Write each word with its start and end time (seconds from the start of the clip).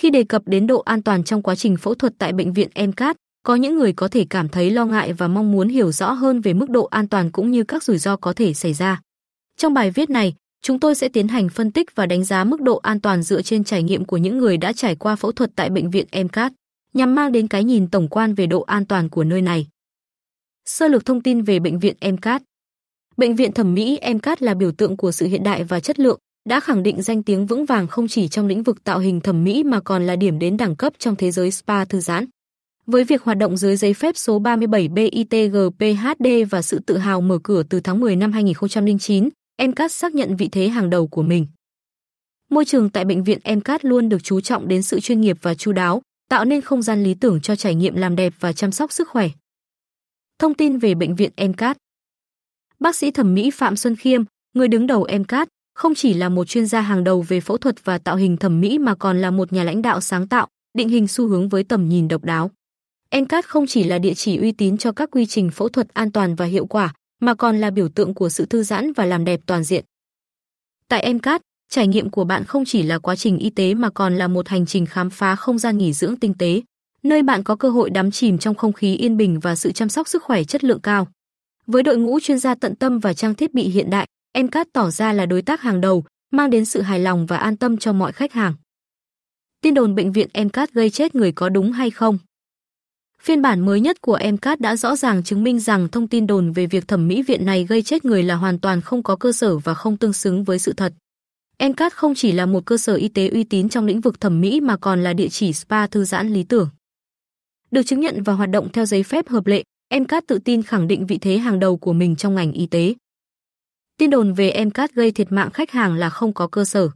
Khi 0.00 0.10
đề 0.10 0.24
cập 0.24 0.42
đến 0.46 0.66
độ 0.66 0.80
an 0.80 1.02
toàn 1.02 1.24
trong 1.24 1.42
quá 1.42 1.54
trình 1.54 1.76
phẫu 1.76 1.94
thuật 1.94 2.12
tại 2.18 2.32
bệnh 2.32 2.52
viện 2.52 2.68
MCAT, 2.74 3.16
có 3.42 3.54
những 3.54 3.78
người 3.78 3.92
có 3.92 4.08
thể 4.08 4.26
cảm 4.30 4.48
thấy 4.48 4.70
lo 4.70 4.84
ngại 4.84 5.12
và 5.12 5.28
mong 5.28 5.52
muốn 5.52 5.68
hiểu 5.68 5.92
rõ 5.92 6.12
hơn 6.12 6.40
về 6.40 6.54
mức 6.54 6.70
độ 6.70 6.84
an 6.84 7.08
toàn 7.08 7.30
cũng 7.30 7.50
như 7.50 7.64
các 7.64 7.82
rủi 7.82 7.98
ro 7.98 8.16
có 8.16 8.32
thể 8.32 8.54
xảy 8.54 8.74
ra. 8.74 9.00
Trong 9.56 9.74
bài 9.74 9.90
viết 9.90 10.10
này, 10.10 10.34
chúng 10.62 10.80
tôi 10.80 10.94
sẽ 10.94 11.08
tiến 11.08 11.28
hành 11.28 11.48
phân 11.48 11.70
tích 11.70 11.94
và 11.94 12.06
đánh 12.06 12.24
giá 12.24 12.44
mức 12.44 12.60
độ 12.60 12.76
an 12.76 13.00
toàn 13.00 13.22
dựa 13.22 13.42
trên 13.42 13.64
trải 13.64 13.82
nghiệm 13.82 14.04
của 14.04 14.16
những 14.16 14.38
người 14.38 14.56
đã 14.56 14.72
trải 14.72 14.96
qua 14.96 15.16
phẫu 15.16 15.32
thuật 15.32 15.50
tại 15.56 15.70
bệnh 15.70 15.90
viện 15.90 16.06
MCAT, 16.24 16.52
nhằm 16.94 17.14
mang 17.14 17.32
đến 17.32 17.48
cái 17.48 17.64
nhìn 17.64 17.88
tổng 17.88 18.08
quan 18.08 18.34
về 18.34 18.46
độ 18.46 18.60
an 18.60 18.86
toàn 18.86 19.08
của 19.08 19.24
nơi 19.24 19.42
này. 19.42 19.66
Sơ 20.64 20.88
lược 20.88 21.04
thông 21.04 21.22
tin 21.22 21.42
về 21.42 21.58
bệnh 21.58 21.78
viện 21.78 21.96
MCAT. 22.12 22.42
Bệnh 23.16 23.36
viện 23.36 23.52
thẩm 23.52 23.74
mỹ 23.74 24.00
MCAT 24.14 24.42
là 24.42 24.54
biểu 24.54 24.72
tượng 24.72 24.96
của 24.96 25.12
sự 25.12 25.26
hiện 25.26 25.42
đại 25.42 25.64
và 25.64 25.80
chất 25.80 26.00
lượng, 26.00 26.18
đã 26.48 26.60
khẳng 26.60 26.82
định 26.82 27.02
danh 27.02 27.22
tiếng 27.22 27.46
vững 27.46 27.64
vàng 27.64 27.86
không 27.86 28.08
chỉ 28.08 28.28
trong 28.28 28.46
lĩnh 28.46 28.62
vực 28.62 28.84
tạo 28.84 28.98
hình 28.98 29.20
thẩm 29.20 29.44
mỹ 29.44 29.64
mà 29.64 29.80
còn 29.80 30.06
là 30.06 30.16
điểm 30.16 30.38
đến 30.38 30.56
đẳng 30.56 30.76
cấp 30.76 30.92
trong 30.98 31.16
thế 31.16 31.30
giới 31.30 31.50
spa 31.50 31.84
thư 31.84 32.00
giãn. 32.00 32.26
Với 32.86 33.04
việc 33.04 33.22
hoạt 33.22 33.38
động 33.38 33.56
dưới 33.56 33.76
giấy 33.76 33.94
phép 33.94 34.16
số 34.16 34.38
37 34.38 34.88
BITGPHD 34.88 36.26
và 36.50 36.62
sự 36.62 36.78
tự 36.86 36.98
hào 36.98 37.20
mở 37.20 37.38
cửa 37.42 37.62
từ 37.62 37.80
tháng 37.80 38.00
10 38.00 38.16
năm 38.16 38.32
2009, 38.32 39.28
MCAT 39.62 39.92
xác 39.92 40.14
nhận 40.14 40.36
vị 40.36 40.48
thế 40.48 40.68
hàng 40.68 40.90
đầu 40.90 41.06
của 41.06 41.22
mình. 41.22 41.46
Môi 42.50 42.64
trường 42.64 42.90
tại 42.90 43.04
bệnh 43.04 43.24
viện 43.24 43.38
MCAT 43.56 43.84
luôn 43.84 44.08
được 44.08 44.22
chú 44.22 44.40
trọng 44.40 44.68
đến 44.68 44.82
sự 44.82 45.00
chuyên 45.00 45.20
nghiệp 45.20 45.36
và 45.42 45.54
chu 45.54 45.72
đáo, 45.72 46.02
tạo 46.28 46.44
nên 46.44 46.60
không 46.60 46.82
gian 46.82 47.02
lý 47.02 47.14
tưởng 47.14 47.40
cho 47.40 47.56
trải 47.56 47.74
nghiệm 47.74 47.94
làm 47.94 48.16
đẹp 48.16 48.32
và 48.40 48.52
chăm 48.52 48.72
sóc 48.72 48.92
sức 48.92 49.08
khỏe. 49.08 49.28
Thông 50.38 50.54
tin 50.54 50.78
về 50.78 50.94
bệnh 50.94 51.16
viện 51.16 51.30
MCAT 51.36 51.76
Bác 52.78 52.96
sĩ 52.96 53.10
thẩm 53.10 53.34
mỹ 53.34 53.50
Phạm 53.50 53.76
Xuân 53.76 53.96
Khiêm, 53.96 54.22
người 54.54 54.68
đứng 54.68 54.86
đầu 54.86 55.06
MCAT, 55.18 55.48
không 55.74 55.94
chỉ 55.94 56.14
là 56.14 56.28
một 56.28 56.44
chuyên 56.44 56.66
gia 56.66 56.80
hàng 56.80 57.04
đầu 57.04 57.22
về 57.22 57.40
phẫu 57.40 57.56
thuật 57.56 57.84
và 57.84 57.98
tạo 57.98 58.16
hình 58.16 58.36
thẩm 58.36 58.60
mỹ 58.60 58.78
mà 58.78 58.94
còn 58.94 59.20
là 59.20 59.30
một 59.30 59.52
nhà 59.52 59.64
lãnh 59.64 59.82
đạo 59.82 60.00
sáng 60.00 60.28
tạo, 60.28 60.46
định 60.74 60.88
hình 60.88 61.08
xu 61.08 61.28
hướng 61.28 61.48
với 61.48 61.64
tầm 61.64 61.88
nhìn 61.88 62.08
độc 62.08 62.24
đáo. 62.24 62.50
Encat 63.10 63.48
không 63.48 63.66
chỉ 63.66 63.84
là 63.84 63.98
địa 63.98 64.14
chỉ 64.14 64.36
uy 64.36 64.52
tín 64.52 64.78
cho 64.78 64.92
các 64.92 65.08
quy 65.12 65.26
trình 65.26 65.50
phẫu 65.50 65.68
thuật 65.68 65.88
an 65.94 66.12
toàn 66.12 66.34
và 66.34 66.44
hiệu 66.44 66.66
quả, 66.66 66.94
mà 67.20 67.34
còn 67.34 67.60
là 67.60 67.70
biểu 67.70 67.88
tượng 67.88 68.14
của 68.14 68.28
sự 68.28 68.46
thư 68.46 68.62
giãn 68.62 68.92
và 68.92 69.04
làm 69.04 69.24
đẹp 69.24 69.40
toàn 69.46 69.64
diện. 69.64 69.84
Tại 70.88 71.00
Encat, 71.00 71.42
trải 71.70 71.86
nghiệm 71.86 72.10
của 72.10 72.24
bạn 72.24 72.44
không 72.44 72.64
chỉ 72.64 72.82
là 72.82 72.98
quá 72.98 73.16
trình 73.16 73.38
y 73.38 73.50
tế 73.50 73.74
mà 73.74 73.90
còn 73.90 74.16
là 74.16 74.28
một 74.28 74.48
hành 74.48 74.66
trình 74.66 74.86
khám 74.86 75.10
phá 75.10 75.36
không 75.36 75.58
gian 75.58 75.78
nghỉ 75.78 75.92
dưỡng 75.92 76.16
tinh 76.16 76.34
tế, 76.34 76.62
nơi 77.02 77.22
bạn 77.22 77.42
có 77.42 77.56
cơ 77.56 77.70
hội 77.70 77.90
đắm 77.90 78.10
chìm 78.10 78.38
trong 78.38 78.54
không 78.54 78.72
khí 78.72 78.96
yên 78.96 79.16
bình 79.16 79.40
và 79.40 79.56
sự 79.56 79.72
chăm 79.72 79.88
sóc 79.88 80.08
sức 80.08 80.22
khỏe 80.22 80.44
chất 80.44 80.64
lượng 80.64 80.80
cao. 80.80 81.08
Với 81.66 81.82
đội 81.82 81.96
ngũ 81.96 82.20
chuyên 82.20 82.38
gia 82.38 82.54
tận 82.54 82.76
tâm 82.76 82.98
và 82.98 83.14
trang 83.14 83.34
thiết 83.34 83.54
bị 83.54 83.62
hiện 83.62 83.90
đại, 83.90 84.06
MCAT 84.38 84.68
tỏ 84.72 84.90
ra 84.90 85.12
là 85.12 85.26
đối 85.26 85.42
tác 85.42 85.60
hàng 85.60 85.80
đầu, 85.80 86.04
mang 86.32 86.50
đến 86.50 86.64
sự 86.64 86.80
hài 86.80 87.00
lòng 87.00 87.26
và 87.26 87.36
an 87.36 87.56
tâm 87.56 87.76
cho 87.76 87.92
mọi 87.92 88.12
khách 88.12 88.32
hàng. 88.32 88.54
Tin 89.60 89.74
đồn 89.74 89.94
bệnh 89.94 90.12
viện 90.12 90.28
MCAT 90.44 90.72
gây 90.72 90.90
chết 90.90 91.14
người 91.14 91.32
có 91.32 91.48
đúng 91.48 91.72
hay 91.72 91.90
không? 91.90 92.18
Phiên 93.22 93.42
bản 93.42 93.60
mới 93.60 93.80
nhất 93.80 94.00
của 94.00 94.18
MCAT 94.32 94.60
đã 94.60 94.76
rõ 94.76 94.96
ràng 94.96 95.22
chứng 95.22 95.44
minh 95.44 95.60
rằng 95.60 95.88
thông 95.88 96.08
tin 96.08 96.26
đồn 96.26 96.52
về 96.52 96.66
việc 96.66 96.88
thẩm 96.88 97.08
mỹ 97.08 97.22
viện 97.22 97.46
này 97.46 97.64
gây 97.64 97.82
chết 97.82 98.04
người 98.04 98.22
là 98.22 98.34
hoàn 98.34 98.58
toàn 98.58 98.80
không 98.80 99.02
có 99.02 99.16
cơ 99.16 99.32
sở 99.32 99.58
và 99.58 99.74
không 99.74 99.96
tương 99.96 100.12
xứng 100.12 100.44
với 100.44 100.58
sự 100.58 100.72
thật. 100.72 100.92
MCAT 101.58 101.92
không 101.92 102.14
chỉ 102.14 102.32
là 102.32 102.46
một 102.46 102.64
cơ 102.66 102.76
sở 102.76 102.94
y 102.94 103.08
tế 103.08 103.28
uy 103.28 103.44
tín 103.44 103.68
trong 103.68 103.86
lĩnh 103.86 104.00
vực 104.00 104.20
thẩm 104.20 104.40
mỹ 104.40 104.60
mà 104.60 104.76
còn 104.76 105.02
là 105.02 105.12
địa 105.12 105.28
chỉ 105.28 105.52
spa 105.52 105.86
thư 105.86 106.04
giãn 106.04 106.28
lý 106.28 106.42
tưởng. 106.42 106.68
Được 107.70 107.82
chứng 107.82 108.00
nhận 108.00 108.22
và 108.22 108.32
hoạt 108.32 108.50
động 108.50 108.72
theo 108.72 108.86
giấy 108.86 109.02
phép 109.02 109.28
hợp 109.28 109.46
lệ, 109.46 109.62
MCAT 110.00 110.26
tự 110.26 110.38
tin 110.38 110.62
khẳng 110.62 110.88
định 110.88 111.06
vị 111.06 111.18
thế 111.18 111.38
hàng 111.38 111.58
đầu 111.60 111.76
của 111.76 111.92
mình 111.92 112.16
trong 112.16 112.34
ngành 112.34 112.52
y 112.52 112.66
tế. 112.66 112.94
Tin 114.00 114.10
đồn 114.10 114.32
về 114.32 114.64
MCAT 114.64 114.94
gây 114.94 115.12
thiệt 115.12 115.32
mạng 115.32 115.50
khách 115.50 115.70
hàng 115.70 115.94
là 115.94 116.10
không 116.10 116.34
có 116.34 116.46
cơ 116.46 116.64
sở. 116.64 116.88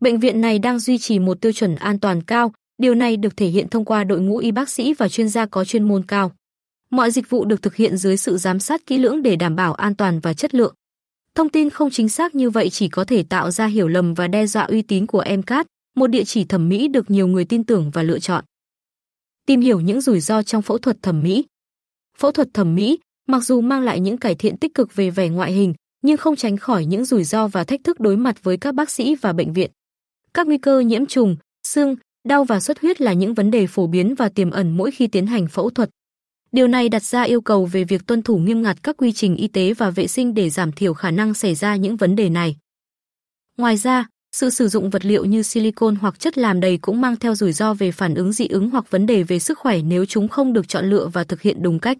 Bệnh 0.00 0.20
viện 0.20 0.40
này 0.40 0.58
đang 0.58 0.78
duy 0.78 0.98
trì 0.98 1.18
một 1.18 1.40
tiêu 1.40 1.52
chuẩn 1.52 1.74
an 1.74 1.98
toàn 1.98 2.22
cao, 2.22 2.52
điều 2.78 2.94
này 2.94 3.16
được 3.16 3.36
thể 3.36 3.46
hiện 3.46 3.68
thông 3.68 3.84
qua 3.84 4.04
đội 4.04 4.20
ngũ 4.20 4.38
y 4.38 4.50
bác 4.50 4.68
sĩ 4.68 4.94
và 4.94 5.08
chuyên 5.08 5.28
gia 5.28 5.46
có 5.46 5.64
chuyên 5.64 5.88
môn 5.88 6.02
cao. 6.06 6.32
Mọi 6.90 7.10
dịch 7.10 7.30
vụ 7.30 7.44
được 7.44 7.62
thực 7.62 7.74
hiện 7.74 7.96
dưới 7.96 8.16
sự 8.16 8.36
giám 8.36 8.60
sát 8.60 8.86
kỹ 8.86 8.98
lưỡng 8.98 9.22
để 9.22 9.36
đảm 9.36 9.56
bảo 9.56 9.74
an 9.74 9.94
toàn 9.94 10.20
và 10.20 10.34
chất 10.34 10.54
lượng. 10.54 10.74
Thông 11.34 11.48
tin 11.48 11.70
không 11.70 11.90
chính 11.90 12.08
xác 12.08 12.34
như 12.34 12.50
vậy 12.50 12.70
chỉ 12.70 12.88
có 12.88 13.04
thể 13.04 13.22
tạo 13.22 13.50
ra 13.50 13.66
hiểu 13.66 13.88
lầm 13.88 14.14
và 14.14 14.28
đe 14.28 14.46
dọa 14.46 14.62
uy 14.62 14.82
tín 14.82 15.06
của 15.06 15.24
MCAT, 15.38 15.66
một 15.96 16.06
địa 16.06 16.24
chỉ 16.24 16.44
thẩm 16.44 16.68
mỹ 16.68 16.88
được 16.88 17.10
nhiều 17.10 17.26
người 17.26 17.44
tin 17.44 17.64
tưởng 17.64 17.90
và 17.90 18.02
lựa 18.02 18.18
chọn. 18.18 18.44
Tìm 19.46 19.60
hiểu 19.60 19.80
những 19.80 20.00
rủi 20.00 20.20
ro 20.20 20.42
trong 20.42 20.62
phẫu 20.62 20.78
thuật 20.78 20.96
thẩm 21.02 21.22
mỹ. 21.22 21.44
Phẫu 22.18 22.32
thuật 22.32 22.48
thẩm 22.54 22.74
mỹ, 22.74 22.98
mặc 23.28 23.40
dù 23.40 23.60
mang 23.60 23.82
lại 23.82 24.00
những 24.00 24.18
cải 24.18 24.34
thiện 24.34 24.56
tích 24.56 24.74
cực 24.74 24.94
về 24.94 25.10
vẻ 25.10 25.28
ngoại 25.28 25.52
hình, 25.52 25.74
nhưng 26.02 26.16
không 26.16 26.36
tránh 26.36 26.56
khỏi 26.56 26.84
những 26.84 27.04
rủi 27.04 27.24
ro 27.24 27.48
và 27.48 27.64
thách 27.64 27.84
thức 27.84 28.00
đối 28.00 28.16
mặt 28.16 28.44
với 28.44 28.56
các 28.56 28.74
bác 28.74 28.90
sĩ 28.90 29.14
và 29.14 29.32
bệnh 29.32 29.52
viện. 29.52 29.70
Các 30.34 30.46
nguy 30.46 30.58
cơ 30.58 30.80
nhiễm 30.80 31.06
trùng, 31.06 31.36
xương, 31.66 31.96
đau 32.28 32.44
và 32.44 32.60
xuất 32.60 32.80
huyết 32.80 33.00
là 33.00 33.12
những 33.12 33.34
vấn 33.34 33.50
đề 33.50 33.66
phổ 33.66 33.86
biến 33.86 34.14
và 34.14 34.28
tiềm 34.28 34.50
ẩn 34.50 34.76
mỗi 34.76 34.90
khi 34.90 35.06
tiến 35.06 35.26
hành 35.26 35.46
phẫu 35.46 35.70
thuật. 35.70 35.90
Điều 36.52 36.68
này 36.68 36.88
đặt 36.88 37.02
ra 37.02 37.22
yêu 37.22 37.40
cầu 37.40 37.66
về 37.66 37.84
việc 37.84 38.06
tuân 38.06 38.22
thủ 38.22 38.38
nghiêm 38.38 38.62
ngặt 38.62 38.82
các 38.82 38.96
quy 38.96 39.12
trình 39.12 39.36
y 39.36 39.48
tế 39.48 39.74
và 39.74 39.90
vệ 39.90 40.06
sinh 40.06 40.34
để 40.34 40.50
giảm 40.50 40.72
thiểu 40.72 40.94
khả 40.94 41.10
năng 41.10 41.34
xảy 41.34 41.54
ra 41.54 41.76
những 41.76 41.96
vấn 41.96 42.16
đề 42.16 42.28
này. 42.28 42.56
Ngoài 43.56 43.76
ra, 43.76 44.06
sự 44.32 44.50
sử 44.50 44.68
dụng 44.68 44.90
vật 44.90 45.04
liệu 45.04 45.24
như 45.24 45.42
silicon 45.42 45.96
hoặc 45.96 46.20
chất 46.20 46.38
làm 46.38 46.60
đầy 46.60 46.78
cũng 46.78 47.00
mang 47.00 47.16
theo 47.16 47.34
rủi 47.34 47.52
ro 47.52 47.74
về 47.74 47.92
phản 47.92 48.14
ứng 48.14 48.32
dị 48.32 48.46
ứng 48.46 48.70
hoặc 48.70 48.90
vấn 48.90 49.06
đề 49.06 49.22
về 49.22 49.38
sức 49.38 49.58
khỏe 49.58 49.78
nếu 49.82 50.06
chúng 50.06 50.28
không 50.28 50.52
được 50.52 50.68
chọn 50.68 50.90
lựa 50.90 51.06
và 51.06 51.24
thực 51.24 51.42
hiện 51.42 51.62
đúng 51.62 51.78
cách. 51.78 51.98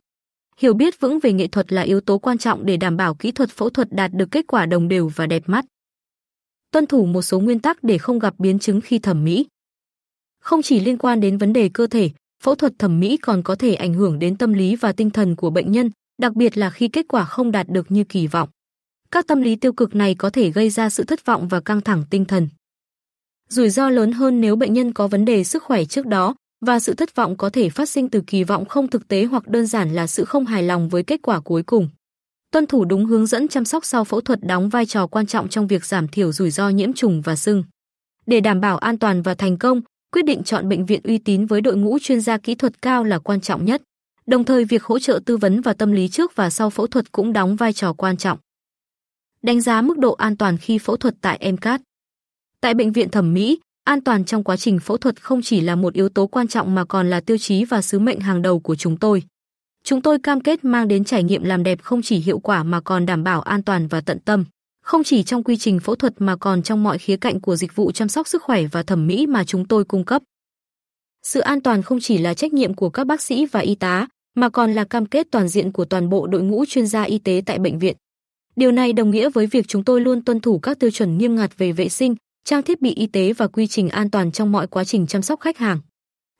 Hiểu 0.60 0.74
biết 0.74 1.00
vững 1.00 1.18
về 1.18 1.32
nghệ 1.32 1.46
thuật 1.46 1.72
là 1.72 1.82
yếu 1.82 2.00
tố 2.00 2.18
quan 2.18 2.38
trọng 2.38 2.66
để 2.66 2.76
đảm 2.76 2.96
bảo 2.96 3.14
kỹ 3.14 3.32
thuật 3.32 3.50
phẫu 3.50 3.70
thuật 3.70 3.88
đạt 3.90 4.12
được 4.14 4.30
kết 4.30 4.46
quả 4.48 4.66
đồng 4.66 4.88
đều 4.88 5.08
và 5.08 5.26
đẹp 5.26 5.42
mắt. 5.46 5.64
Tuân 6.70 6.86
thủ 6.86 7.06
một 7.06 7.22
số 7.22 7.40
nguyên 7.40 7.58
tắc 7.58 7.82
để 7.82 7.98
không 7.98 8.18
gặp 8.18 8.34
biến 8.38 8.58
chứng 8.58 8.80
khi 8.80 8.98
thẩm 8.98 9.24
mỹ. 9.24 9.46
Không 10.40 10.62
chỉ 10.62 10.80
liên 10.80 10.98
quan 10.98 11.20
đến 11.20 11.38
vấn 11.38 11.52
đề 11.52 11.70
cơ 11.74 11.86
thể, 11.86 12.10
phẫu 12.42 12.54
thuật 12.54 12.72
thẩm 12.78 13.00
mỹ 13.00 13.16
còn 13.16 13.42
có 13.42 13.54
thể 13.54 13.74
ảnh 13.74 13.94
hưởng 13.94 14.18
đến 14.18 14.36
tâm 14.36 14.52
lý 14.52 14.76
và 14.76 14.92
tinh 14.92 15.10
thần 15.10 15.36
của 15.36 15.50
bệnh 15.50 15.72
nhân, 15.72 15.90
đặc 16.18 16.34
biệt 16.34 16.58
là 16.58 16.70
khi 16.70 16.88
kết 16.88 17.06
quả 17.08 17.24
không 17.24 17.50
đạt 17.50 17.68
được 17.68 17.90
như 17.90 18.04
kỳ 18.04 18.26
vọng. 18.26 18.48
Các 19.10 19.26
tâm 19.26 19.42
lý 19.42 19.56
tiêu 19.56 19.72
cực 19.72 19.94
này 19.94 20.14
có 20.14 20.30
thể 20.30 20.50
gây 20.50 20.70
ra 20.70 20.90
sự 20.90 21.04
thất 21.04 21.26
vọng 21.26 21.48
và 21.48 21.60
căng 21.60 21.80
thẳng 21.80 22.04
tinh 22.10 22.24
thần. 22.24 22.48
Rủi 23.48 23.70
ro 23.70 23.90
lớn 23.90 24.12
hơn 24.12 24.40
nếu 24.40 24.56
bệnh 24.56 24.72
nhân 24.72 24.92
có 24.92 25.08
vấn 25.08 25.24
đề 25.24 25.44
sức 25.44 25.62
khỏe 25.62 25.84
trước 25.84 26.06
đó 26.06 26.34
và 26.60 26.80
sự 26.80 26.94
thất 26.94 27.14
vọng 27.14 27.36
có 27.36 27.50
thể 27.50 27.70
phát 27.70 27.88
sinh 27.88 28.08
từ 28.08 28.22
kỳ 28.26 28.44
vọng 28.44 28.64
không 28.64 28.88
thực 28.88 29.08
tế 29.08 29.24
hoặc 29.24 29.48
đơn 29.48 29.66
giản 29.66 29.94
là 29.94 30.06
sự 30.06 30.24
không 30.24 30.46
hài 30.46 30.62
lòng 30.62 30.88
với 30.88 31.02
kết 31.02 31.22
quả 31.22 31.40
cuối 31.40 31.62
cùng. 31.62 31.88
Tuân 32.52 32.66
thủ 32.66 32.84
đúng 32.84 33.06
hướng 33.06 33.26
dẫn 33.26 33.48
chăm 33.48 33.64
sóc 33.64 33.84
sau 33.84 34.04
phẫu 34.04 34.20
thuật 34.20 34.38
đóng 34.42 34.68
vai 34.68 34.86
trò 34.86 35.06
quan 35.06 35.26
trọng 35.26 35.48
trong 35.48 35.66
việc 35.66 35.84
giảm 35.84 36.08
thiểu 36.08 36.32
rủi 36.32 36.50
ro 36.50 36.68
nhiễm 36.68 36.92
trùng 36.92 37.20
và 37.20 37.36
sưng. 37.36 37.64
Để 38.26 38.40
đảm 38.40 38.60
bảo 38.60 38.78
an 38.78 38.98
toàn 38.98 39.22
và 39.22 39.34
thành 39.34 39.58
công, 39.58 39.80
quyết 40.12 40.24
định 40.24 40.42
chọn 40.42 40.68
bệnh 40.68 40.86
viện 40.86 41.00
uy 41.04 41.18
tín 41.18 41.46
với 41.46 41.60
đội 41.60 41.76
ngũ 41.76 41.98
chuyên 41.98 42.20
gia 42.20 42.38
kỹ 42.38 42.54
thuật 42.54 42.82
cao 42.82 43.04
là 43.04 43.18
quan 43.18 43.40
trọng 43.40 43.64
nhất. 43.64 43.82
Đồng 44.26 44.44
thời 44.44 44.64
việc 44.64 44.84
hỗ 44.84 44.98
trợ 44.98 45.20
tư 45.26 45.36
vấn 45.36 45.60
và 45.60 45.72
tâm 45.72 45.92
lý 45.92 46.08
trước 46.08 46.36
và 46.36 46.50
sau 46.50 46.70
phẫu 46.70 46.86
thuật 46.86 47.12
cũng 47.12 47.32
đóng 47.32 47.56
vai 47.56 47.72
trò 47.72 47.92
quan 47.92 48.16
trọng. 48.16 48.38
Đánh 49.42 49.60
giá 49.60 49.82
mức 49.82 49.98
độ 49.98 50.12
an 50.12 50.36
toàn 50.36 50.58
khi 50.58 50.78
phẫu 50.78 50.96
thuật 50.96 51.14
tại 51.20 51.52
MCAT. 51.52 51.80
Tại 52.60 52.74
bệnh 52.74 52.92
viện 52.92 53.10
thẩm 53.10 53.34
mỹ, 53.34 53.60
an 53.90 54.00
toàn 54.00 54.24
trong 54.24 54.44
quá 54.44 54.56
trình 54.56 54.78
phẫu 54.78 54.96
thuật 54.96 55.22
không 55.22 55.42
chỉ 55.42 55.60
là 55.60 55.74
một 55.74 55.94
yếu 55.94 56.08
tố 56.08 56.26
quan 56.26 56.48
trọng 56.48 56.74
mà 56.74 56.84
còn 56.84 57.10
là 57.10 57.20
tiêu 57.20 57.38
chí 57.38 57.64
và 57.64 57.82
sứ 57.82 57.98
mệnh 57.98 58.20
hàng 58.20 58.42
đầu 58.42 58.60
của 58.60 58.76
chúng 58.76 58.96
tôi. 58.96 59.22
Chúng 59.84 60.02
tôi 60.02 60.18
cam 60.18 60.40
kết 60.40 60.64
mang 60.64 60.88
đến 60.88 61.04
trải 61.04 61.22
nghiệm 61.22 61.44
làm 61.44 61.62
đẹp 61.62 61.82
không 61.82 62.02
chỉ 62.02 62.18
hiệu 62.18 62.38
quả 62.38 62.62
mà 62.62 62.80
còn 62.80 63.06
đảm 63.06 63.24
bảo 63.24 63.40
an 63.40 63.62
toàn 63.62 63.86
và 63.86 64.00
tận 64.00 64.18
tâm, 64.18 64.44
không 64.82 65.04
chỉ 65.04 65.22
trong 65.22 65.42
quy 65.44 65.56
trình 65.56 65.80
phẫu 65.80 65.94
thuật 65.94 66.12
mà 66.18 66.36
còn 66.36 66.62
trong 66.62 66.82
mọi 66.82 66.98
khía 66.98 67.16
cạnh 67.16 67.40
của 67.40 67.56
dịch 67.56 67.76
vụ 67.76 67.92
chăm 67.92 68.08
sóc 68.08 68.28
sức 68.28 68.42
khỏe 68.42 68.64
và 68.72 68.82
thẩm 68.82 69.06
mỹ 69.06 69.26
mà 69.26 69.44
chúng 69.44 69.68
tôi 69.68 69.84
cung 69.84 70.04
cấp. 70.04 70.22
Sự 71.22 71.40
an 71.40 71.60
toàn 71.60 71.82
không 71.82 72.00
chỉ 72.00 72.18
là 72.18 72.34
trách 72.34 72.52
nhiệm 72.52 72.74
của 72.74 72.90
các 72.90 73.06
bác 73.06 73.22
sĩ 73.22 73.46
và 73.46 73.60
y 73.60 73.74
tá, 73.74 74.06
mà 74.36 74.48
còn 74.48 74.72
là 74.72 74.84
cam 74.84 75.06
kết 75.06 75.26
toàn 75.30 75.48
diện 75.48 75.72
của 75.72 75.84
toàn 75.84 76.08
bộ 76.08 76.26
đội 76.26 76.42
ngũ 76.42 76.64
chuyên 76.68 76.86
gia 76.86 77.02
y 77.02 77.18
tế 77.18 77.42
tại 77.46 77.58
bệnh 77.58 77.78
viện. 77.78 77.96
Điều 78.56 78.72
này 78.72 78.92
đồng 78.92 79.10
nghĩa 79.10 79.30
với 79.30 79.46
việc 79.46 79.68
chúng 79.68 79.84
tôi 79.84 80.00
luôn 80.00 80.24
tuân 80.24 80.40
thủ 80.40 80.58
các 80.58 80.78
tiêu 80.78 80.90
chuẩn 80.90 81.18
nghiêm 81.18 81.36
ngặt 81.36 81.58
về 81.58 81.72
vệ 81.72 81.88
sinh, 81.88 82.14
trang 82.44 82.62
thiết 82.62 82.82
bị 82.82 82.94
y 82.94 83.06
tế 83.06 83.32
và 83.32 83.46
quy 83.46 83.66
trình 83.66 83.88
an 83.88 84.10
toàn 84.10 84.32
trong 84.32 84.52
mọi 84.52 84.66
quá 84.66 84.84
trình 84.84 85.06
chăm 85.06 85.22
sóc 85.22 85.40
khách 85.40 85.58
hàng. 85.58 85.80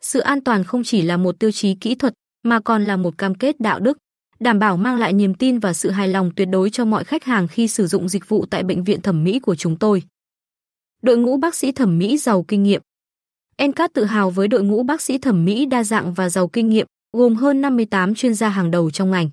Sự 0.00 0.20
an 0.20 0.44
toàn 0.44 0.64
không 0.64 0.85
chỉ 0.85 1.02
là 1.02 1.17
một 1.17 1.38
tiêu 1.38 1.50
chí 1.50 1.75
kỹ 1.75 1.94
thuật 1.94 2.14
mà 2.43 2.61
còn 2.61 2.85
là 2.85 2.97
một 2.97 3.19
cam 3.19 3.35
kết 3.35 3.61
đạo 3.61 3.81
đức, 3.81 3.99
đảm 4.41 4.58
bảo 4.58 4.76
mang 4.76 4.99
lại 4.99 5.12
niềm 5.12 5.35
tin 5.35 5.58
và 5.58 5.73
sự 5.73 5.91
hài 5.91 6.08
lòng 6.08 6.31
tuyệt 6.37 6.49
đối 6.50 6.70
cho 6.70 6.85
mọi 6.85 7.05
khách 7.05 7.25
hàng 7.25 7.49
khi 7.49 7.69
sử 7.69 7.87
dụng 7.87 8.08
dịch 8.08 8.29
vụ 8.29 8.47
tại 8.47 8.62
bệnh 8.62 8.85
viện 8.85 9.02
thẩm 9.02 9.25
mỹ 9.25 9.38
của 9.38 9.55
chúng 9.55 9.76
tôi. 9.76 10.02
Đội 11.02 11.17
ngũ 11.17 11.37
bác 11.37 11.55
sĩ 11.55 11.73
thẩm 11.73 11.99
mỹ 11.99 12.19
giàu 12.19 12.44
kinh 12.49 12.62
nghiệm. 12.62 12.82
Encat 13.56 13.93
tự 13.93 14.05
hào 14.05 14.31
với 14.31 14.49
đội 14.49 14.62
ngũ 14.62 14.82
bác 14.82 15.02
sĩ 15.02 15.19
thẩm 15.19 15.44
mỹ 15.44 15.67
đa 15.67 15.85
dạng 15.85 16.14
và 16.14 16.29
giàu 16.29 16.49
kinh 16.49 16.69
nghiệm, 16.69 16.87
gồm 17.12 17.35
hơn 17.35 17.61
58 17.61 18.14
chuyên 18.14 18.35
gia 18.35 18.49
hàng 18.49 18.70
đầu 18.70 18.91
trong 18.91 19.11
ngành. 19.11 19.31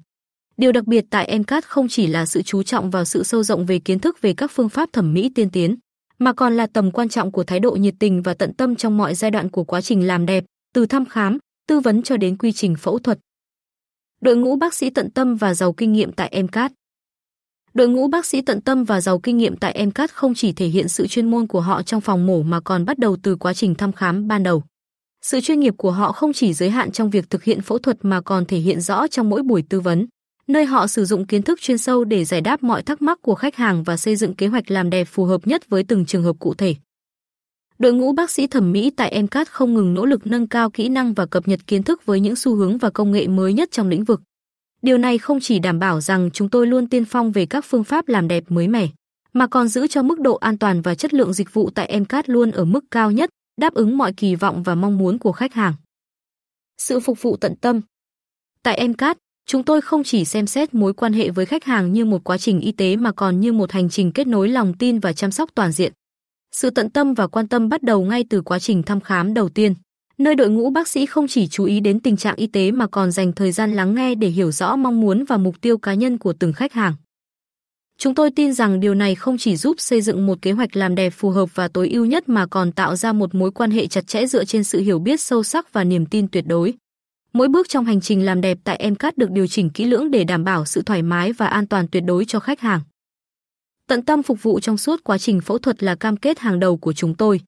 Điều 0.58 0.72
đặc 0.72 0.88
biệt 0.88 1.06
tại 1.10 1.26
Encat 1.26 1.66
không 1.66 1.88
chỉ 1.88 2.08
là 2.08 2.26
sự 2.26 2.42
chú 2.42 2.64
trọng 2.64 2.92
vào 2.92 3.06
sự 3.06 3.24
sâu 3.24 3.44
rộng 3.44 3.66
về 3.66 3.80
kiến 3.80 4.00
thức 4.00 4.22
về 4.22 4.34
các 4.34 4.52
phương 4.52 4.70
pháp 4.70 4.90
thẩm 4.94 5.14
mỹ 5.14 5.32
tiên 5.36 5.50
tiến, 5.50 5.78
mà 6.20 6.34
còn 6.34 6.58
là 6.58 6.68
tầm 6.68 6.92
quan 6.92 7.10
trọng 7.10 7.32
của 7.32 7.44
thái 7.44 7.60
độ 7.60 7.72
nhiệt 7.72 7.94
tình 8.00 8.22
và 8.22 8.34
tận 8.34 8.54
tâm 8.54 8.76
trong 8.76 8.98
mọi 8.98 9.16
giai 9.16 9.32
đoạn 9.32 9.50
của 9.50 9.64
quá 9.64 9.82
trình 9.82 10.08
làm 10.08 10.26
đẹp, 10.26 10.44
từ 10.74 10.86
thăm 10.86 11.06
khám, 11.06 11.38
tư 11.68 11.80
vấn 11.80 12.04
cho 12.04 12.18
đến 12.18 12.38
quy 12.38 12.52
trình 12.52 12.76
phẫu 12.76 13.00
thuật. 13.00 13.20
Đội 14.22 14.36
ngũ 14.36 14.56
bác 14.56 14.74
sĩ 14.74 14.90
tận 14.90 15.12
tâm 15.12 15.36
và 15.36 15.54
giàu 15.54 15.74
kinh 15.74 15.94
nghiệm 15.94 16.12
tại 16.12 16.44
MCAT. 16.44 16.72
Đội 17.74 17.88
ngũ 17.88 18.08
bác 18.08 18.26
sĩ 18.26 18.42
tận 18.42 18.62
tâm 18.62 18.84
và 18.84 19.02
giàu 19.02 19.20
kinh 19.20 19.38
nghiệm 19.38 19.56
tại 19.56 19.86
MCAT 19.86 20.12
không 20.14 20.34
chỉ 20.34 20.54
thể 20.54 20.68
hiện 20.68 20.88
sự 20.88 21.08
chuyên 21.08 21.32
môn 21.32 21.48
của 21.48 21.62
họ 21.62 21.84
trong 21.84 22.02
phòng 22.02 22.26
mổ 22.26 22.44
mà 22.44 22.60
còn 22.60 22.86
bắt 22.86 23.00
đầu 23.00 23.18
từ 23.24 23.36
quá 23.36 23.54
trình 23.54 23.76
thăm 23.76 23.92
khám 23.92 24.28
ban 24.28 24.44
đầu. 24.44 24.64
Sự 25.22 25.42
chuyên 25.42 25.60
nghiệp 25.60 25.74
của 25.78 25.92
họ 25.92 26.12
không 26.12 26.34
chỉ 26.34 26.54
giới 26.54 26.70
hạn 26.70 26.92
trong 26.92 27.10
việc 27.10 27.30
thực 27.30 27.44
hiện 27.44 27.62
phẫu 27.62 27.78
thuật 27.78 27.98
mà 28.02 28.22
còn 28.22 28.46
thể 28.46 28.58
hiện 28.58 28.82
rõ 28.82 29.08
trong 29.08 29.30
mỗi 29.30 29.44
buổi 29.44 29.64
tư 29.70 29.80
vấn, 29.80 30.08
nơi 30.48 30.66
họ 30.66 30.88
sử 30.88 31.06
dụng 31.06 31.26
kiến 31.26 31.42
thức 31.42 31.62
chuyên 31.62 31.78
sâu 31.78 32.04
để 32.04 32.26
giải 32.26 32.42
đáp 32.42 32.64
mọi 32.64 32.84
thắc 32.84 33.02
mắc 33.02 33.22
của 33.22 33.36
khách 33.36 33.56
hàng 33.56 33.84
và 33.84 33.98
xây 33.98 34.16
dựng 34.16 34.34
kế 34.34 34.48
hoạch 34.48 34.72
làm 34.72 34.90
đẹp 34.90 35.04
phù 35.04 35.26
hợp 35.26 35.48
nhất 35.48 35.70
với 35.70 35.84
từng 35.84 36.06
trường 36.06 36.24
hợp 36.24 36.36
cụ 36.40 36.54
thể. 36.54 36.76
Đội 37.80 37.94
ngũ 37.94 38.14
bác 38.14 38.32
sĩ 38.32 38.48
thẩm 38.48 38.72
mỹ 38.72 38.90
tại 38.90 39.24
MCAT 39.24 39.48
không 39.50 39.74
ngừng 39.74 39.94
nỗ 39.94 40.06
lực 40.06 40.28
nâng 40.28 40.48
cao 40.48 40.70
kỹ 40.70 40.90
năng 40.90 41.14
và 41.14 41.26
cập 41.26 41.48
nhật 41.48 41.60
kiến 41.68 41.84
thức 41.84 42.06
với 42.06 42.20
những 42.20 42.36
xu 42.36 42.56
hướng 42.56 42.78
và 42.78 42.90
công 42.90 43.12
nghệ 43.12 43.28
mới 43.28 43.54
nhất 43.54 43.72
trong 43.72 43.88
lĩnh 43.88 44.04
vực. 44.04 44.22
Điều 44.82 44.98
này 44.98 45.18
không 45.18 45.40
chỉ 45.42 45.60
đảm 45.60 45.80
bảo 45.80 46.02
rằng 46.02 46.30
chúng 46.34 46.50
tôi 46.50 46.68
luôn 46.68 46.88
tiên 46.88 47.06
phong 47.06 47.32
về 47.32 47.46
các 47.46 47.66
phương 47.66 47.84
pháp 47.84 48.08
làm 48.08 48.28
đẹp 48.28 48.44
mới 48.48 48.68
mẻ, 48.68 48.88
mà 49.34 49.48
còn 49.48 49.68
giữ 49.68 49.88
cho 49.88 50.04
mức 50.04 50.20
độ 50.20 50.36
an 50.36 50.58
toàn 50.58 50.82
và 50.82 50.96
chất 50.96 51.14
lượng 51.14 51.34
dịch 51.34 51.54
vụ 51.54 51.70
tại 51.70 52.00
MCAT 52.00 52.30
luôn 52.30 52.52
ở 52.52 52.66
mức 52.66 52.86
cao 52.92 53.12
nhất, 53.12 53.30
đáp 53.62 53.74
ứng 53.74 53.98
mọi 53.98 54.14
kỳ 54.14 54.36
vọng 54.36 54.64
và 54.64 54.76
mong 54.76 54.98
muốn 54.98 55.18
của 55.18 55.32
khách 55.32 55.54
hàng. 55.54 55.74
Sự 56.78 57.00
phục 57.00 57.22
vụ 57.22 57.38
tận 57.38 57.56
tâm 57.56 57.82
Tại 58.64 58.88
MCAT, 58.88 59.18
chúng 59.48 59.64
tôi 59.64 59.82
không 59.82 60.04
chỉ 60.04 60.26
xem 60.26 60.48
xét 60.48 60.74
mối 60.74 60.94
quan 60.94 61.14
hệ 61.14 61.30
với 61.30 61.46
khách 61.46 61.64
hàng 61.64 61.94
như 61.94 62.06
một 62.06 62.24
quá 62.24 62.38
trình 62.38 62.60
y 62.60 62.72
tế 62.72 62.96
mà 62.96 63.12
còn 63.12 63.40
như 63.40 63.54
một 63.54 63.72
hành 63.72 63.90
trình 63.90 64.12
kết 64.12 64.28
nối 64.28 64.50
lòng 64.50 64.74
tin 64.74 65.00
và 65.00 65.14
chăm 65.14 65.32
sóc 65.32 65.50
toàn 65.56 65.72
diện. 65.72 65.94
Sự 66.52 66.70
tận 66.70 66.90
tâm 66.90 67.14
và 67.14 67.28
quan 67.28 67.48
tâm 67.48 67.70
bắt 67.70 67.84
đầu 67.84 68.02
ngay 68.02 68.26
từ 68.30 68.42
quá 68.42 68.60
trình 68.60 68.84
thăm 68.84 69.02
khám 69.02 69.34
đầu 69.34 69.50
tiên, 69.50 69.74
nơi 70.18 70.36
đội 70.36 70.50
ngũ 70.50 70.70
bác 70.70 70.88
sĩ 70.88 71.06
không 71.06 71.28
chỉ 71.28 71.48
chú 71.48 71.66
ý 71.66 71.80
đến 71.80 72.00
tình 72.00 72.18
trạng 72.18 72.36
y 72.36 72.48
tế 72.48 72.72
mà 72.72 72.88
còn 72.88 73.12
dành 73.12 73.34
thời 73.34 73.52
gian 73.52 73.74
lắng 73.74 73.96
nghe 73.96 74.16
để 74.16 74.28
hiểu 74.28 74.52
rõ 74.52 74.76
mong 74.76 75.02
muốn 75.02 75.26
và 75.26 75.38
mục 75.38 75.62
tiêu 75.62 75.78
cá 75.78 75.94
nhân 75.94 76.18
của 76.18 76.34
từng 76.34 76.54
khách 76.54 76.74
hàng. 76.74 76.94
Chúng 77.98 78.16
tôi 78.16 78.32
tin 78.32 78.54
rằng 78.54 78.80
điều 78.80 78.96
này 78.96 79.16
không 79.16 79.38
chỉ 79.38 79.58
giúp 79.58 79.76
xây 79.80 80.02
dựng 80.02 80.26
một 80.26 80.42
kế 80.42 80.52
hoạch 80.52 80.76
làm 80.76 80.96
đẹp 80.96 81.10
phù 81.10 81.30
hợp 81.30 81.56
và 81.56 81.68
tối 81.68 81.90
ưu 81.90 82.06
nhất 82.06 82.30
mà 82.30 82.46
còn 82.46 82.72
tạo 82.72 82.96
ra 82.96 83.14
một 83.14 83.36
mối 83.36 83.52
quan 83.52 83.72
hệ 83.72 83.88
chặt 83.88 84.08
chẽ 84.08 84.26
dựa 84.26 84.46
trên 84.46 84.64
sự 84.64 84.82
hiểu 84.82 85.00
biết 85.00 85.22
sâu 85.22 85.44
sắc 85.44 85.74
và 85.74 85.84
niềm 85.84 86.06
tin 86.06 86.28
tuyệt 86.28 86.48
đối. 86.48 86.74
Mỗi 87.38 87.48
bước 87.48 87.70
trong 87.70 87.86
hành 87.86 88.02
trình 88.02 88.26
làm 88.26 88.42
đẹp 88.42 88.58
tại 88.64 88.92
MCAT 88.92 89.18
được 89.18 89.32
điều 89.32 89.48
chỉnh 89.48 89.70
kỹ 89.70 89.86
lưỡng 89.86 90.12
để 90.12 90.24
đảm 90.24 90.44
bảo 90.44 90.66
sự 90.66 90.82
thoải 90.82 91.02
mái 91.02 91.34
và 91.34 91.48
an 91.48 91.68
toàn 91.68 91.88
tuyệt 91.88 92.04
đối 92.06 92.26
cho 92.26 92.40
khách 92.40 92.60
hàng. 92.60 92.82
Tận 93.88 94.06
tâm 94.06 94.24
phục 94.24 94.44
vụ 94.44 94.60
trong 94.60 94.78
suốt 94.78 95.04
quá 95.04 95.18
trình 95.18 95.42
phẫu 95.42 95.58
thuật 95.58 95.84
là 95.84 95.96
cam 95.96 96.18
kết 96.18 96.40
hàng 96.40 96.60
đầu 96.60 96.78
của 96.78 96.94
chúng 96.94 97.16
tôi. 97.16 97.42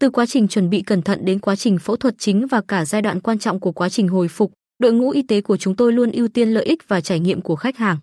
Từ 0.00 0.10
quá 0.10 0.26
trình 0.26 0.48
chuẩn 0.48 0.70
bị 0.70 0.82
cẩn 0.82 1.02
thận 1.02 1.24
đến 1.24 1.38
quá 1.38 1.56
trình 1.56 1.78
phẫu 1.78 1.96
thuật 1.96 2.14
chính 2.18 2.46
và 2.46 2.60
cả 2.68 2.84
giai 2.84 3.02
đoạn 3.02 3.20
quan 3.20 3.38
trọng 3.38 3.60
của 3.60 3.72
quá 3.72 3.88
trình 3.88 4.08
hồi 4.08 4.28
phục, 4.28 4.52
đội 4.78 4.92
ngũ 4.92 5.10
y 5.10 5.22
tế 5.22 5.40
của 5.40 5.56
chúng 5.56 5.76
tôi 5.76 5.92
luôn 5.92 6.10
ưu 6.10 6.28
tiên 6.28 6.48
lợi 6.48 6.64
ích 6.64 6.88
và 6.88 7.00
trải 7.00 7.20
nghiệm 7.20 7.40
của 7.40 7.56
khách 7.56 7.76
hàng. 7.76 7.98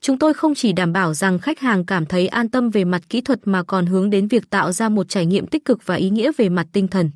Chúng 0.00 0.18
tôi 0.18 0.34
không 0.34 0.54
chỉ 0.54 0.72
đảm 0.72 0.92
bảo 0.92 1.14
rằng 1.14 1.38
khách 1.38 1.60
hàng 1.60 1.86
cảm 1.86 2.06
thấy 2.06 2.28
an 2.28 2.48
tâm 2.48 2.70
về 2.70 2.84
mặt 2.84 3.02
kỹ 3.08 3.20
thuật 3.20 3.40
mà 3.44 3.62
còn 3.62 3.86
hướng 3.86 4.10
đến 4.10 4.28
việc 4.28 4.50
tạo 4.50 4.72
ra 4.72 4.88
một 4.88 5.08
trải 5.08 5.26
nghiệm 5.26 5.46
tích 5.46 5.64
cực 5.64 5.86
và 5.86 5.94
ý 5.94 6.10
nghĩa 6.10 6.32
về 6.36 6.48
mặt 6.48 6.66
tinh 6.72 6.88
thần. 6.88 7.10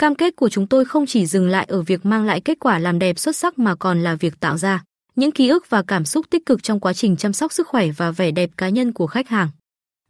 Cam 0.00 0.14
kết 0.14 0.36
của 0.36 0.48
chúng 0.48 0.66
tôi 0.66 0.84
không 0.84 1.06
chỉ 1.06 1.26
dừng 1.26 1.48
lại 1.48 1.66
ở 1.68 1.82
việc 1.82 2.06
mang 2.06 2.24
lại 2.24 2.40
kết 2.40 2.58
quả 2.60 2.78
làm 2.78 2.98
đẹp 2.98 3.18
xuất 3.18 3.36
sắc 3.36 3.58
mà 3.58 3.74
còn 3.74 4.02
là 4.02 4.14
việc 4.14 4.40
tạo 4.40 4.58
ra 4.58 4.84
những 5.16 5.32
ký 5.32 5.48
ức 5.48 5.70
và 5.70 5.82
cảm 5.82 6.04
xúc 6.04 6.26
tích 6.30 6.46
cực 6.46 6.62
trong 6.62 6.80
quá 6.80 6.92
trình 6.92 7.16
chăm 7.16 7.32
sóc 7.32 7.52
sức 7.52 7.68
khỏe 7.68 7.88
và 7.96 8.10
vẻ 8.10 8.30
đẹp 8.30 8.50
cá 8.56 8.68
nhân 8.68 8.92
của 8.92 9.06
khách 9.06 9.28
hàng. 9.28 9.48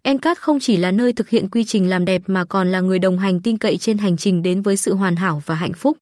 Encat 0.03 0.39
không 0.39 0.61
chỉ 0.61 0.77
là 0.77 0.91
nơi 0.91 1.13
thực 1.13 1.29
hiện 1.29 1.49
quy 1.49 1.65
trình 1.65 1.91
làm 1.91 2.05
đẹp 2.05 2.23
mà 2.27 2.45
còn 2.45 2.73
là 2.73 2.81
người 2.81 2.99
đồng 2.99 3.19
hành 3.19 3.41
tin 3.41 3.59
cậy 3.59 3.77
trên 3.77 3.99
hành 3.99 4.17
trình 4.17 4.43
đến 4.43 4.63
với 4.63 4.77
sự 4.77 4.95
hoàn 4.95 5.17
hảo 5.17 5.43
và 5.47 5.55
hạnh 5.55 5.73
phúc. 5.73 5.97